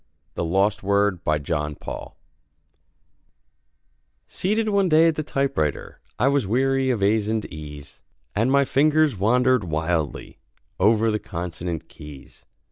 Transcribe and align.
THE 0.33 0.43
LOST 0.43 0.81
WORD 0.81 1.23
BY 1.23 1.37
JOHN 1.37 1.75
PAUL 1.75 2.17
Seated 4.25 4.69
one 4.69 4.89
day 4.89 5.09
at 5.09 5.13
the 5.15 5.21
typewriter, 5.21 5.99
I 6.17 6.27
was 6.27 6.47
weary 6.47 6.89
of 6.89 7.03
a's 7.03 7.29
and 7.29 7.45
e's, 7.53 8.01
And 8.35 8.51
my 8.51 8.65
fingers 8.65 9.15
wandered 9.15 9.63
wildly, 9.63 10.39
Over 10.79 11.11
the 11.11 11.19
consonant 11.19 11.87
keys. 11.87 12.47